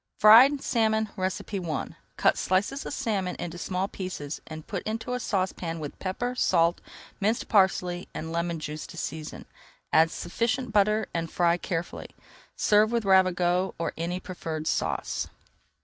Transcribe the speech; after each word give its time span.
FRIED 0.17 0.63
SALMON 0.63 1.09
I 1.15 1.87
Cut 2.17 2.35
slices 2.35 2.87
of 2.87 2.91
salmon 2.95 3.35
into 3.37 3.59
small 3.59 3.87
pieces 3.87 4.41
and 4.47 4.65
put 4.65 4.81
into 4.81 5.13
a 5.13 5.19
saucepan 5.19 5.79
with 5.79 5.99
pepper, 5.99 6.33
salt, 6.33 6.81
minced 7.19 7.47
parsley, 7.47 8.07
and 8.11 8.31
lemon 8.31 8.59
juice 8.59 8.87
to 8.87 8.97
season. 8.97 9.45
Add 9.93 10.09
[Page 10.09 10.13
275] 10.13 10.21
sufficient 10.23 10.73
butter 10.73 11.05
and 11.13 11.31
fry 11.31 11.55
carefully. 11.57 12.09
Serve 12.55 12.91
with 12.91 13.05
Ravigote 13.05 13.75
or 13.77 13.93
any 13.95 14.19
preferred 14.19 14.65
sauce. 14.65 15.27